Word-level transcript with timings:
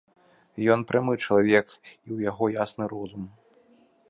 Ён 0.75 0.85
прамы 0.91 1.13
чалавек, 1.27 1.67
і 1.91 1.97
ў 1.97 2.17
яго 2.31 2.43
ясны 2.63 2.85
розум. 2.97 3.23